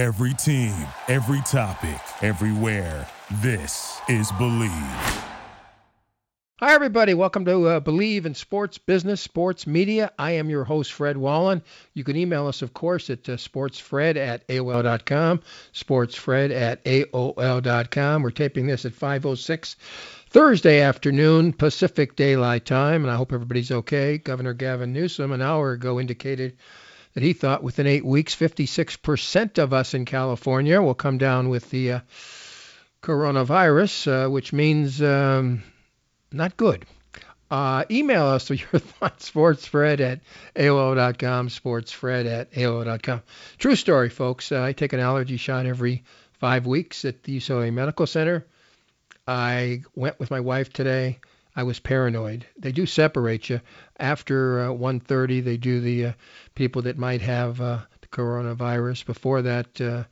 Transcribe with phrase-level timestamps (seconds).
[0.00, 0.74] Every team,
[1.08, 3.06] every topic, everywhere.
[3.42, 5.24] This is Bleav.
[6.58, 7.12] Hi, everybody.
[7.12, 10.10] Welcome to uh, Bleav in Sports Business, Sports Media.
[10.18, 11.60] I am your host, Fred Wallin.
[11.92, 15.42] You can email us, of course, at uh, sportsfred at AOL.com,
[15.74, 18.22] sportsfred at AOL.com.
[18.22, 19.76] We're taping this at 5.06
[20.30, 24.16] Thursday afternoon, Pacific Daylight Time, and I hope everybody's okay.
[24.16, 26.56] Governor Gavin Newsom an hour ago indicated
[27.14, 31.70] that he thought within eight weeks, 56% of us in California will come down with
[31.70, 32.00] the uh,
[33.02, 35.62] coronavirus, uh, which means um,
[36.32, 36.86] not good.
[37.50, 40.20] Uh, email us with your thoughts, sportsfred at
[40.54, 43.22] AOL.com, sportsfred at AOL.com.
[43.58, 44.52] True story, folks.
[44.52, 48.46] Uh, I take an allergy shot every five weeks at the UCLA Medical Center.
[49.26, 51.18] I went with my wife today.
[51.56, 52.46] I was paranoid.
[52.58, 53.60] They do separate you
[53.98, 55.42] after uh, 1:30.
[55.44, 56.12] They do the uh,
[56.54, 59.04] people that might have uh, the coronavirus.
[59.04, 60.04] Before that, uh,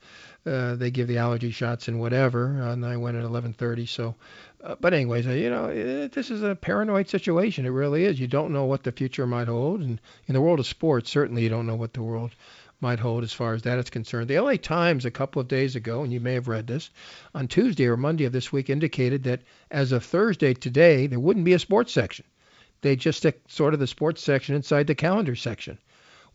[0.45, 2.45] uh, they give the allergy shots and whatever.
[2.45, 3.87] And I went at 11:30.
[3.87, 4.15] So,
[4.63, 7.65] uh, but anyways, uh, you know, it, this is a paranoid situation.
[7.65, 8.19] It really is.
[8.19, 11.43] You don't know what the future might hold, and in the world of sports, certainly
[11.43, 12.31] you don't know what the world
[12.81, 14.29] might hold as far as that is concerned.
[14.29, 16.89] The LA Times a couple of days ago, and you may have read this,
[17.35, 21.45] on Tuesday or Monday of this week indicated that as of Thursday today, there wouldn't
[21.45, 22.25] be a sports section.
[22.81, 25.77] They just stick sort of the sports section inside the calendar section,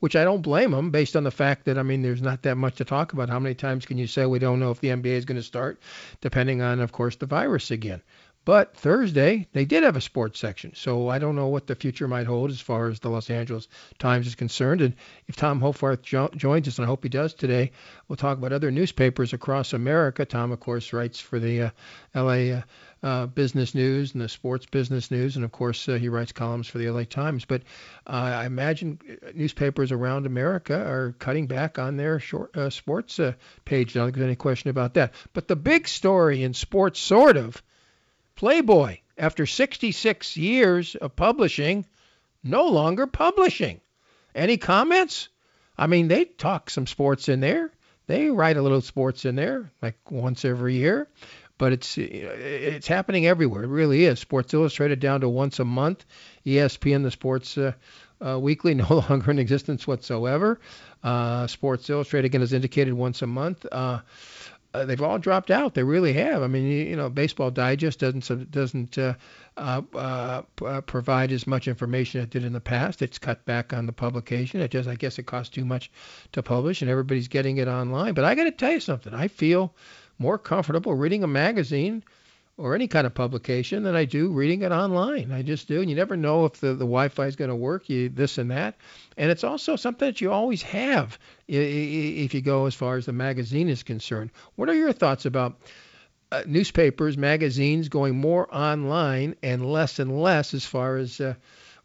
[0.01, 2.57] which I don't blame them based on the fact that, I mean, there's not that
[2.57, 3.31] much to talk about.
[3.31, 5.43] How many times can you say we don't know if the NBA is going to
[5.43, 5.81] start,
[6.21, 8.03] depending on, of course, the virus again?
[8.45, 10.75] But Thursday, they did have a sports section.
[10.75, 13.69] So I don't know what the future might hold as far as the Los Angeles
[13.99, 14.83] Times is concerned.
[14.83, 17.73] And if Tom Hoffarth jo- joins us, and I hope he does today,
[18.07, 20.27] we'll talk about other newspapers across America.
[20.27, 21.71] Tom, of course, writes for the uh,
[22.15, 22.63] LA uh,
[23.03, 25.37] uh, Business News and the Sports Business News.
[25.37, 27.47] And of course, uh, he writes columns for the LA Times.
[27.47, 27.63] But
[28.07, 28.99] uh, I imagine
[29.35, 33.19] newspapers around America are cutting back on their short, uh, sports
[33.65, 33.97] page.
[33.97, 35.15] I don't think there's any question about that.
[35.33, 37.63] But the big story in sports, sort of,
[38.37, 41.87] Playboy, after 66 years of publishing,
[42.43, 43.81] no longer publishing.
[44.35, 45.29] Any comments?
[45.79, 47.71] I mean, they talk some sports in there.
[48.07, 51.09] They write a little sports in there, like once every year.
[51.57, 53.63] But it's it's happening everywhere.
[53.63, 54.19] It really is.
[54.19, 56.05] Sports Illustrated down to once a month.
[56.45, 57.73] ESPN, the Sports uh,
[58.25, 60.59] uh, Weekly, no longer in existence whatsoever.
[61.03, 63.65] Uh, Sports Illustrated again is indicated once a month.
[64.75, 65.75] Uh, they've all dropped out.
[65.75, 66.43] They really have.
[66.43, 69.15] I mean, you, you know, Baseball Digest doesn't doesn't uh,
[69.57, 73.01] uh, uh, provide as much information as it did in the past.
[73.01, 74.61] It's cut back on the publication.
[74.61, 75.93] It just, I guess, it costs too much
[76.33, 78.15] to publish, and everybody's getting it online.
[78.15, 79.15] But I got to tell you something.
[79.15, 79.73] I feel
[80.19, 82.03] more comfortable reading a magazine
[82.57, 85.33] or any kind of publication than I do reading it online.
[85.33, 85.81] I just do.
[85.81, 88.51] And you never know if the, the Wi-Fi is going to work, you this and
[88.53, 88.77] that.
[89.17, 93.13] And it's also something that you always have if you go as far as the
[93.13, 94.31] magazine is concerned.
[94.55, 95.61] What are your thoughts about
[96.31, 101.35] uh, newspapers, magazines going more online and less and less as far as uh,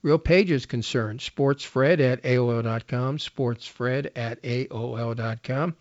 [0.04, 1.20] real pages concerned?
[1.20, 5.76] SportsFred at AOL.com, SportsFred at AOL.com.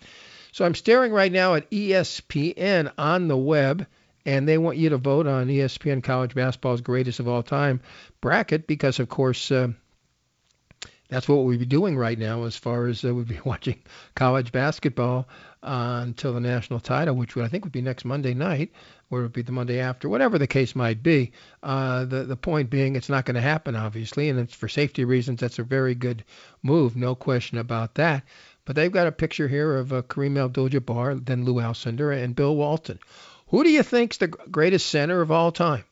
[0.53, 3.87] So I'm staring right now at ESPN on the web
[4.29, 7.81] and they want you to vote on ESPN College Basketball's greatest of all time
[8.21, 9.69] bracket because, of course, uh,
[11.09, 13.83] that's what we'd be doing right now as far as uh, we'd be watching
[14.15, 15.27] college basketball
[15.63, 18.71] uh, until the national title, which would, I think would be next Monday night,
[19.11, 21.33] or it would be the Monday after, whatever the case might be.
[21.63, 25.07] Uh, the the point being, it's not going to happen, obviously, and it's for safety
[25.07, 25.41] reasons.
[25.41, 26.23] That's a very good
[26.63, 28.25] move, no question about that.
[28.67, 32.55] But they've got a picture here of uh, Kareem Abdul-Jabbar, then Lou Alcindor, and Bill
[32.55, 32.99] Walton.
[33.49, 35.85] Who do you think's the greatest center of all time?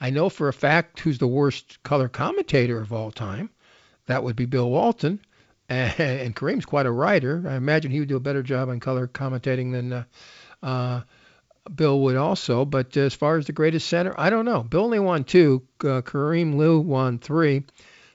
[0.00, 3.48] I know for a fact who's the worst color commentator of all time.
[4.06, 5.20] That would be Bill Walton.
[5.68, 7.42] And, and Kareem's quite a writer.
[7.48, 10.04] I imagine he would do a better job on color commentating than uh,
[10.62, 11.00] uh,
[11.74, 12.66] Bill would also.
[12.66, 14.62] But as far as the greatest center, I don't know.
[14.62, 15.62] Bill only won two.
[15.80, 17.64] Uh, Kareem Lou won three.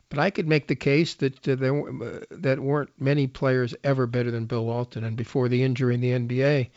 [0.10, 4.06] But I could make the case that uh, there uh, that weren't many players ever
[4.06, 5.04] better than Bill Walton.
[5.04, 6.70] And before the injury in the NBA,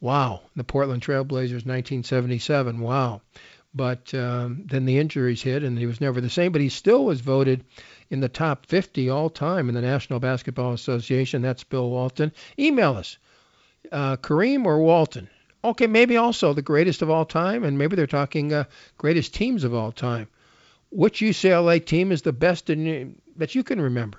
[0.00, 0.40] Wow.
[0.56, 2.80] The Portland Trailblazers, 1977.
[2.80, 3.20] Wow.
[3.72, 6.50] But um, then the injuries hit, and he was never the same.
[6.52, 7.64] But he still was voted
[8.08, 11.42] in the top 50 all time in the National Basketball Association.
[11.42, 12.32] That's Bill Walton.
[12.58, 13.18] Email us,
[13.92, 15.28] uh, Kareem or Walton.
[15.62, 18.64] Okay, maybe also the greatest of all time, and maybe they're talking uh,
[18.96, 20.26] greatest teams of all time.
[20.90, 24.18] Which UCLA team is the best in, that you can remember?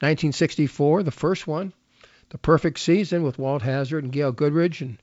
[0.00, 1.72] 1964, the first one
[2.32, 4.96] the perfect season with Walt Hazzard and Gail Goodrich and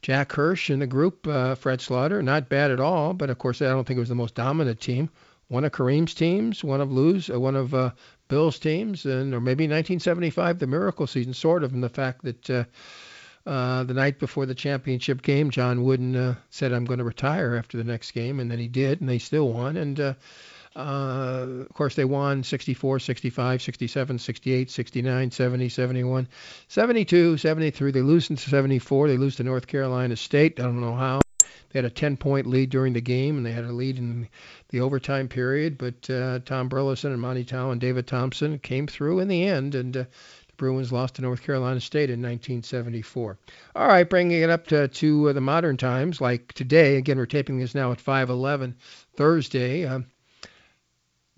[0.00, 1.26] Jack Hirsch in the group.
[1.26, 4.08] Uh, Fred Slaughter, not bad at all, but of course I don't think it was
[4.08, 5.10] the most dominant team.
[5.48, 7.90] one of Kareem's teams, one of Lou's, uh, one of uh,
[8.28, 12.50] Bill's teams, and or maybe 1975, the miracle season, sort of, in the fact that
[12.50, 12.64] uh,
[13.46, 17.56] uh, the night before the championship game, John Wooden uh, said, "I'm going to retire
[17.56, 19.76] after the next game," and then he did, and they still won.
[19.76, 20.16] And
[20.76, 26.28] uh, of course, they won 64, 65, 67, 68, 69, 70, 71,
[26.68, 27.90] 72, 73.
[27.92, 29.08] They lose in 74.
[29.08, 30.58] They lose to North Carolina State.
[30.58, 31.20] I don't know how.
[31.70, 34.28] They had a 10 point lead during the game, and they had a lead in
[34.70, 35.78] the overtime period.
[35.78, 39.74] But uh, Tom Burleson and Monty Towe and David Thompson came through in the end,
[39.74, 43.38] and uh, the Bruins lost to North Carolina State in 1974.
[43.74, 46.96] All right, bringing it up to, to uh, the modern times, like today.
[46.96, 48.74] Again, we're taping this now at 5:11
[49.16, 49.84] Thursday.
[49.84, 50.00] Uh,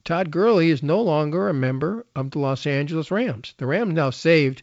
[0.06, 3.54] Todd Gurley is no longer a member of the Los Angeles Rams.
[3.56, 4.62] The Rams now saved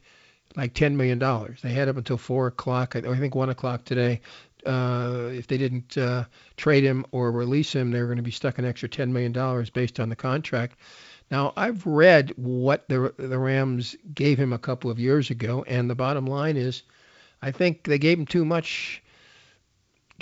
[0.56, 1.19] like $10 million.
[1.62, 4.22] They had up until 4 o'clock, I think 1 o'clock today.
[4.66, 6.24] Uh, if they didn't uh,
[6.56, 9.34] trade him or release him, they were going to be stuck an extra $10 million
[9.74, 10.80] based on the contract.
[11.30, 15.89] Now, I've read what the the Rams gave him a couple of years ago, and
[15.89, 16.84] the bottom line is,
[17.42, 19.03] I think they gave him too much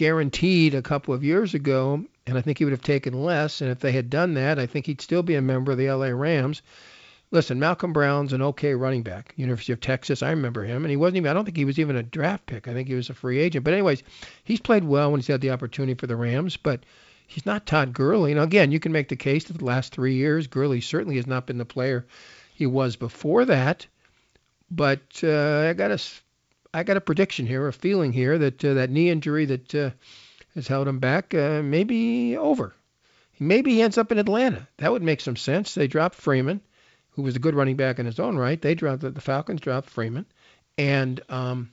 [0.01, 3.61] guaranteed a couple of years ago, and I think he would have taken less.
[3.61, 5.91] And if they had done that, I think he'd still be a member of the
[5.91, 6.63] LA Rams.
[7.29, 10.23] Listen, Malcolm Brown's an okay running back, University of Texas.
[10.23, 11.29] I remember him, and he wasn't even.
[11.29, 12.67] I don't think he was even a draft pick.
[12.67, 13.63] I think he was a free agent.
[13.63, 14.01] But anyways,
[14.43, 16.83] he's played well when he's had the opportunity for the Rams, but
[17.27, 18.33] he's not Todd Gurley.
[18.33, 21.27] Now, again, you can make the case that the last three years, Gurley certainly has
[21.27, 22.07] not been the player
[22.55, 23.85] he was before that.
[24.71, 26.01] But uh, I got a,
[26.73, 29.89] I got a prediction here, a feeling here that uh, that knee injury that uh,
[30.55, 32.73] has held him back uh, may be over.
[33.39, 34.67] Maybe he ends up in Atlanta.
[34.77, 35.73] That would make some sense.
[35.73, 36.61] They dropped Freeman,
[37.11, 38.61] who was a good running back in his own right.
[38.61, 40.25] They dropped the Falcons dropped Freeman,
[40.77, 41.71] and um,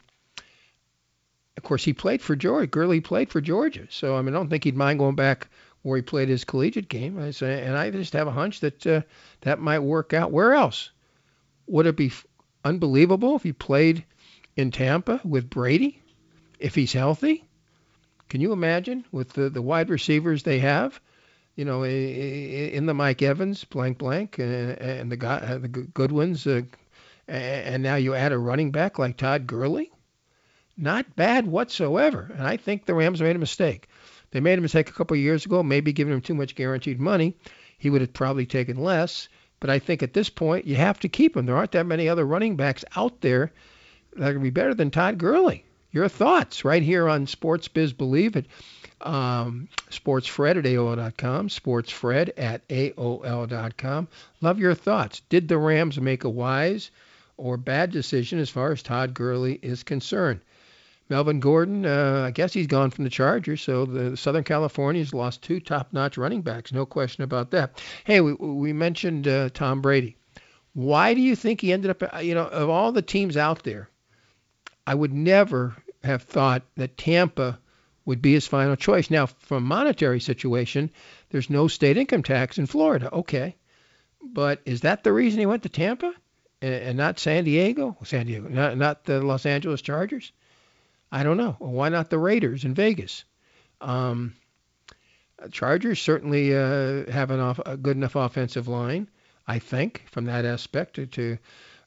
[1.57, 2.67] of course, he played for Georgia.
[2.67, 5.49] Gurley played for Georgia, so I mean, I don't think he'd mind going back
[5.83, 7.21] where he played his collegiate game.
[7.21, 9.03] I say, and I just have a hunch that uh,
[9.43, 10.33] that might work out.
[10.33, 10.91] Where else
[11.69, 12.11] would it be
[12.65, 14.05] unbelievable if he played
[14.59, 16.03] in Tampa with Brady,
[16.59, 17.45] if he's healthy?
[18.29, 21.01] Can you imagine with the the wide receivers they have?
[21.57, 26.63] You know, in the Mike Evans, blank blank, and the guy, uh, the Goodwins, uh,
[27.27, 29.91] and now you add a running back like Todd Gurley
[30.79, 32.31] not bad whatsoever.
[32.33, 33.89] And I think the Rams made a mistake.
[34.31, 37.01] They made a mistake a couple of years ago, maybe giving him too much guaranteed
[37.01, 37.37] money.
[37.79, 39.29] He would have probably taken less.
[39.61, 41.47] But I think at this point, you have to keep him.
[41.47, 43.53] There aren't that many other running backs out there
[44.17, 45.65] that to be better than Todd Gurley.
[45.91, 48.47] Your thoughts right here on Sports Biz Believe it.
[49.01, 54.09] Um, SportsFred at AOL.com, SportsFred at AOL.com.
[54.41, 55.23] Love your thoughts.
[55.29, 56.91] Did the Rams make a wise
[57.37, 60.41] or bad decision as far as Todd Gurley is concerned?
[61.09, 65.43] Melvin Gordon, uh, I guess he's gone from the Chargers, so the Southern California's lost
[65.43, 67.83] two top-notch running backs, no question about that.
[68.05, 70.17] Hey, we, we mentioned uh, Tom Brady.
[70.75, 72.15] Why do you think he ended up?
[72.15, 73.89] Uh, you know, of all the teams out there,
[74.89, 77.59] I would never have thought that Tampa
[78.07, 79.11] would be his final choice.
[79.11, 80.91] Now, from a monetary situation,
[81.29, 83.13] there's no state income tax in Florida.
[83.13, 83.55] Okay,
[84.23, 86.15] but is that the reason he went to Tampa
[86.63, 87.99] and, and not San Diego?
[88.03, 90.33] San Diego, not not the Los Angeles Chargers?
[91.13, 91.59] I don't know.
[91.61, 93.25] Well, why not the Raiders in Vegas?
[93.83, 94.33] Um,
[95.51, 99.11] Chargers certainly uh, have an off, a good enough offensive line,
[99.47, 101.39] I think, from that aspect to, to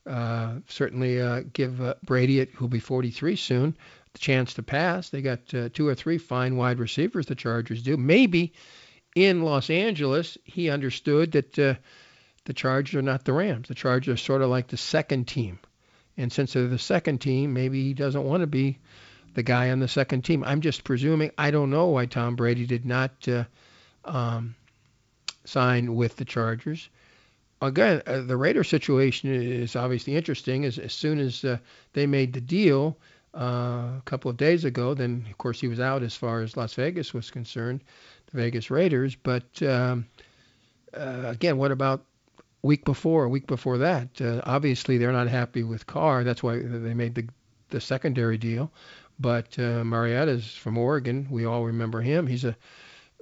[0.05, 3.77] uh, certainly uh, give uh, Brady, who'll be 43 soon,
[4.13, 5.09] the chance to pass.
[5.09, 7.27] They got uh, two or three fine wide receivers.
[7.27, 7.97] The Chargers do.
[7.97, 8.53] Maybe
[9.15, 11.75] in Los Angeles, he understood that uh,
[12.45, 13.67] the Chargers are not the Rams.
[13.67, 15.59] The Chargers are sort of like the second team,
[16.17, 18.79] and since they're the second team, maybe he doesn't want to be
[19.33, 20.43] the guy on the second team.
[20.43, 21.31] I'm just presuming.
[21.37, 23.27] I don't know why Tom Brady did not
[24.03, 24.55] um,
[25.45, 26.89] sign with the Chargers.
[27.61, 30.65] Again, uh, the Raider situation is obviously interesting.
[30.65, 31.57] As, as soon as uh,
[31.93, 32.97] they made the deal
[33.35, 36.57] uh, a couple of days ago, then of course he was out as far as
[36.57, 37.83] Las Vegas was concerned,
[38.31, 39.15] the Vegas Raiders.
[39.15, 40.07] But um,
[40.93, 42.03] uh, again, what about
[42.63, 44.19] week before, week before that?
[44.19, 46.23] Uh, obviously, they're not happy with Carr.
[46.23, 47.27] That's why they made the
[47.69, 48.71] the secondary deal.
[49.19, 51.27] But uh, Mariota's from Oregon.
[51.29, 52.27] We all remember him.
[52.27, 52.55] He's a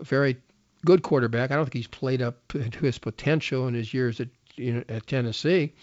[0.02, 0.38] very
[0.86, 1.52] good quarterback.
[1.52, 4.84] I don't think he's played up to his potential in his years at you know,
[4.90, 5.74] at Tennessee.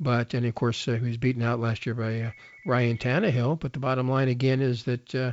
[0.00, 2.30] But and of course uh, he was beaten out last year by uh,
[2.66, 3.60] Ryan Tannehill.
[3.60, 5.32] But the bottom line again is that uh,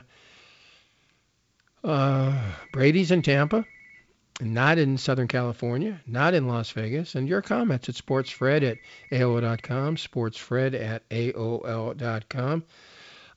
[1.83, 2.39] uh,
[2.71, 3.65] Brady's in Tampa,
[4.39, 7.15] not in Southern California, not in Las Vegas.
[7.15, 8.77] And your comments at SportsFred at
[9.11, 12.63] AOL.com, SportsFred at AOL.com.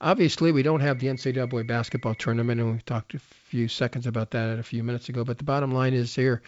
[0.01, 4.33] Obviously, we don't have the NCAA basketball tournament, and we talked a few seconds about
[4.33, 5.25] that a few minutes ago.
[5.25, 6.43] But the bottom line is here,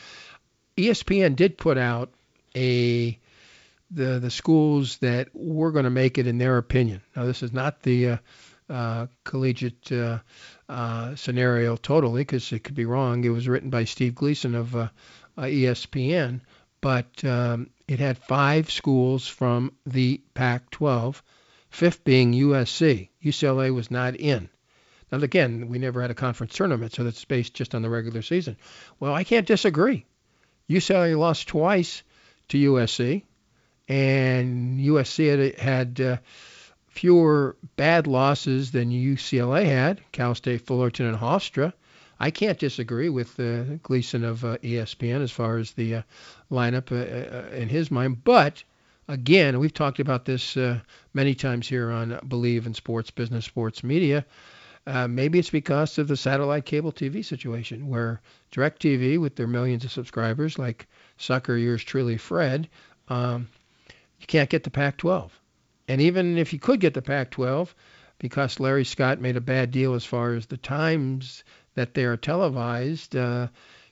[0.76, 2.12] ESPN did put out
[2.55, 3.19] a
[3.91, 7.03] the the schools that were going to make it in their opinion.
[7.15, 8.17] Now this is not the uh,
[8.69, 10.19] uh, collegiate uh,
[10.69, 13.25] uh scenario totally because it could be wrong.
[13.25, 14.88] It was written by Steve Gleason of uh,
[15.38, 16.41] uh, ESPN,
[16.81, 21.21] but um, it had five schools from the Pac-12,
[21.76, 23.11] fifth being USC.
[23.23, 24.49] UCLA was not in.
[25.12, 28.23] Now again, we never had a conference tournament, so that's based just on the regular
[28.23, 28.56] season.
[28.99, 30.06] Well, I can't disagree.
[30.71, 32.02] UCLA lost twice
[32.49, 33.25] to USC,
[33.88, 36.16] and USC had, had uh,
[36.88, 40.00] fewer bad losses than UCLA had.
[40.12, 41.75] Cal State, Fullerton, and Hofstra.
[42.18, 46.02] I can't disagree with uh, Gleason of uh, ESPN as far as the uh,
[46.50, 48.25] lineup uh, uh, in his mind.
[48.25, 48.64] But
[49.08, 50.80] again, we've talked about this uh,
[51.14, 54.25] many times here on Bleav in Sports Business Sports Media.
[54.86, 58.20] Uh, maybe it's because of the satellite cable TV situation, where
[58.52, 60.86] DirecTV, with their millions of subscribers, like
[61.16, 62.68] sucker yours truly, Fred,
[63.08, 63.48] um,
[64.20, 65.30] you can't get the Pac-12.
[65.88, 67.75] And even if you could get the Pac-12,
[68.18, 71.42] because Larry Scott made a bad deal as far as the times
[71.75, 73.48] that they are televised, uh,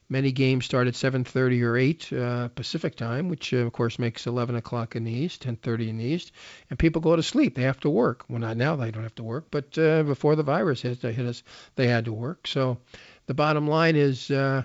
[0.09, 4.27] Many games start at 7:30 or 8 uh, Pacific time, which uh, of course makes
[4.27, 6.33] 11 o'clock in the East, 10:30 in the East,
[6.69, 7.55] and people go to sleep.
[7.55, 8.25] They have to work.
[8.29, 11.27] Well, not now; they don't have to work, but uh, before the virus hit, hit
[11.27, 11.43] us,
[11.77, 12.47] they had to work.
[12.47, 12.79] So,
[13.27, 14.65] the bottom line is, uh,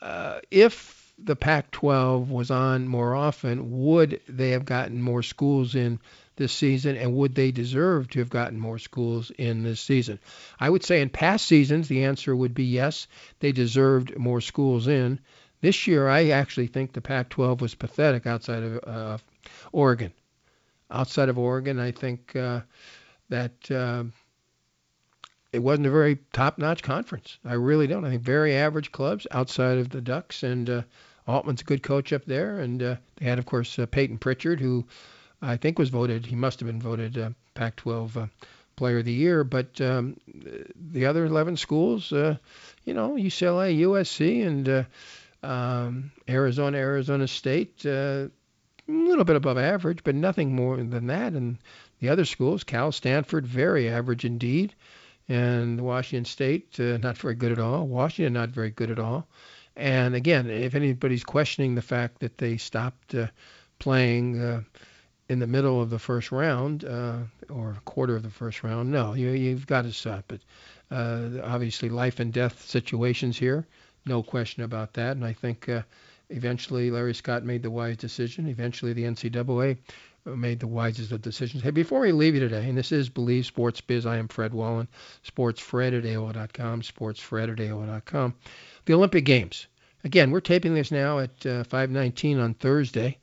[0.00, 5.98] uh, if the Pac-12 was on more often, would they have gotten more schools in
[6.36, 10.20] this season, and would they deserve to have gotten more schools in this season?
[10.60, 13.08] I would say in past seasons, the answer would be yes,
[13.40, 15.18] they deserved more schools in.
[15.60, 19.18] This year, I actually think the Pac 12 was pathetic outside of uh,
[19.72, 20.12] Oregon.
[20.90, 22.60] Outside of Oregon, I think uh,
[23.28, 24.04] that uh,
[25.52, 27.38] it wasn't a very top notch conference.
[27.44, 28.04] I really don't.
[28.04, 30.82] I think very average clubs outside of the Ducks, and uh,
[31.28, 32.58] Altman's a good coach up there.
[32.58, 34.86] And uh, they had, of course, uh, Payton Pritchard, who
[35.42, 36.26] I think was voted.
[36.26, 38.26] He must have been voted uh, Pac-12 uh,
[38.76, 39.44] Player of the Year.
[39.44, 40.16] But um,
[40.92, 42.36] the other 11 schools, uh,
[42.84, 44.84] you know, UCLA, USC, and uh,
[45.42, 48.30] um, Arizona, Arizona State, a
[48.88, 51.34] little bit above average, but nothing more than that.
[51.34, 51.58] And
[52.00, 54.74] the other schools, Cal, Stanford, very average indeed.
[55.28, 57.86] And Washington State, not very good at all.
[57.86, 59.28] Washington, not very good at all.
[59.78, 63.28] And again, if anybody's questioning the fact that they stopped uh,
[63.78, 64.62] playing uh,
[65.28, 67.18] in the middle of the first round uh,
[67.48, 68.90] or quarter of the first round.
[68.90, 70.42] No, you, you've got to stop it.
[70.90, 73.66] Uh, obviously, life and death situations here,
[74.04, 75.16] no question about that.
[75.16, 75.82] And I think uh,
[76.30, 78.48] eventually Larry Scott made the wise decision.
[78.48, 79.76] Eventually, the NCAA
[80.36, 81.62] made the wisest of decisions.
[81.62, 84.52] Hey, before we leave you today, and this is Bleav Sports Biz, I am Fred
[84.52, 84.88] Wallin,
[85.26, 88.34] sportsfred at AOL.com, sportsfred at AOL.com.
[88.84, 89.66] The Olympic Games.
[90.04, 93.18] Again, we're taping this now at uh, 5:19 on Thursday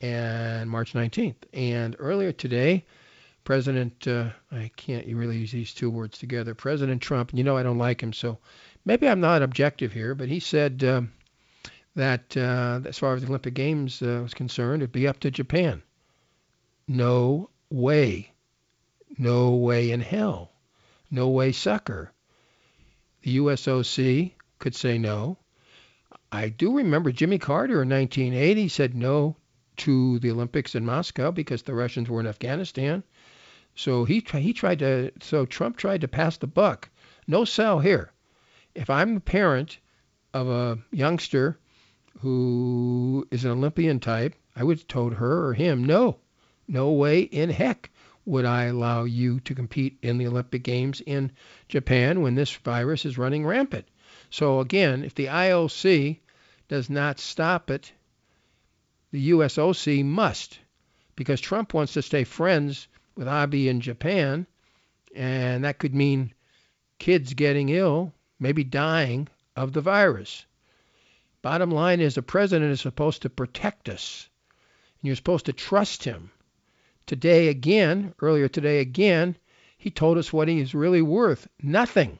[0.00, 1.36] and March 19th.
[1.52, 2.84] And earlier today,
[3.44, 7.56] President, uh, I can't really use these two words together, President Trump, and you know
[7.56, 8.38] I don't like him, so
[8.84, 11.12] maybe I'm not objective here, but he said um,
[11.94, 15.30] that uh, as far as the Olympic Games uh, was concerned, it'd be up to
[15.30, 15.82] Japan.
[16.86, 18.32] No way.
[19.16, 20.52] No way in hell.
[21.10, 22.12] No way sucker.
[23.22, 25.38] The USOC could say no.
[26.30, 29.36] I do remember Jimmy Carter in 1980 said no
[29.78, 33.02] to the Olympics in Moscow because the Russians were in Afghanistan.
[33.74, 36.90] So he he tried to so Trump tried to pass the buck.
[37.26, 38.12] No sell here.
[38.74, 39.78] If I'm a parent
[40.32, 41.58] of a youngster
[42.20, 46.18] who is an Olympian type, I would have told her or him, no,
[46.66, 47.90] no way in heck
[48.24, 51.32] would I allow you to compete in the Olympic Games in
[51.68, 53.86] Japan when this virus is running rampant.
[54.30, 56.18] So again, if the IOC
[56.68, 57.92] does not stop it
[59.14, 60.58] the USOC must,
[61.14, 64.44] because Trump wants to stay friends with Abe in Japan,
[65.14, 66.34] and that could mean
[66.98, 70.46] kids getting ill, maybe dying of the virus.
[71.42, 74.28] Bottom line is the president is supposed to protect us,
[75.00, 76.32] and you're supposed to trust him.
[77.06, 79.36] Today again, earlier today again,
[79.76, 82.18] he told us what he is really worth nothing.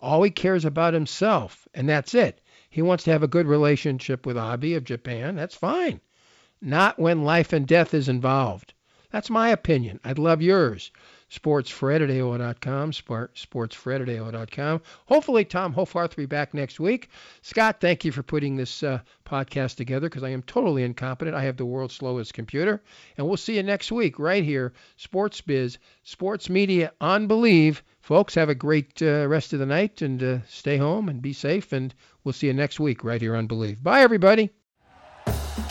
[0.00, 2.40] All he cares about himself, and that's it.
[2.70, 5.36] He wants to have a good relationship with Abe of Japan.
[5.36, 6.00] That's fine
[6.62, 8.72] not when life and death is involved.
[9.10, 9.98] That's my opinion.
[10.04, 10.92] I'd love yours.
[11.32, 14.82] SportsFred at AOL.com, SportsFred at AOL.com.
[15.06, 17.08] Hopefully, Tom Hoffarth will be back next week.
[17.40, 21.34] Scott, thank you for putting this uh, podcast together because I am totally incompetent.
[21.34, 22.82] I have the world's slowest computer.
[23.16, 27.80] And we'll see you next week right here, Sports Biz, Sports Media on Bleav.
[28.00, 31.32] Folks, have a great uh, rest of the night and uh, stay home and be
[31.32, 31.72] safe.
[31.72, 33.82] And we'll see you next week right here on Bleav.
[33.82, 34.50] Bye, everybody.